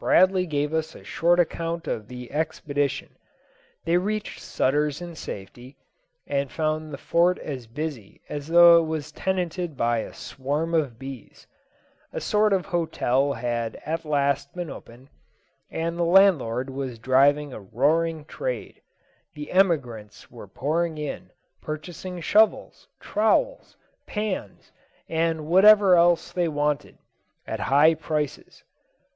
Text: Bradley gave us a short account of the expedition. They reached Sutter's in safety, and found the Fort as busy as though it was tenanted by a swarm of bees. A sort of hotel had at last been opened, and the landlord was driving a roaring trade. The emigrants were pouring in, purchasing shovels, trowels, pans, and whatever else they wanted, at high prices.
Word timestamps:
Bradley 0.00 0.44
gave 0.44 0.74
us 0.74 0.96
a 0.96 1.04
short 1.04 1.38
account 1.38 1.86
of 1.86 2.08
the 2.08 2.32
expedition. 2.32 3.14
They 3.84 3.96
reached 3.96 4.40
Sutter's 4.40 5.00
in 5.00 5.14
safety, 5.14 5.76
and 6.26 6.50
found 6.50 6.92
the 6.92 6.98
Fort 6.98 7.38
as 7.38 7.68
busy 7.68 8.20
as 8.28 8.48
though 8.48 8.82
it 8.82 8.86
was 8.88 9.12
tenanted 9.12 9.76
by 9.76 9.98
a 9.98 10.12
swarm 10.12 10.74
of 10.74 10.98
bees. 10.98 11.46
A 12.12 12.20
sort 12.20 12.52
of 12.52 12.66
hotel 12.66 13.34
had 13.34 13.80
at 13.86 14.04
last 14.04 14.52
been 14.52 14.68
opened, 14.68 15.10
and 15.70 15.96
the 15.96 16.02
landlord 16.02 16.70
was 16.70 16.98
driving 16.98 17.52
a 17.52 17.60
roaring 17.60 18.24
trade. 18.24 18.82
The 19.34 19.52
emigrants 19.52 20.28
were 20.28 20.48
pouring 20.48 20.98
in, 20.98 21.30
purchasing 21.62 22.20
shovels, 22.20 22.88
trowels, 22.98 23.76
pans, 24.08 24.72
and 25.08 25.46
whatever 25.46 25.94
else 25.94 26.32
they 26.32 26.48
wanted, 26.48 26.98
at 27.46 27.60
high 27.70 27.94
prices. 27.94 28.64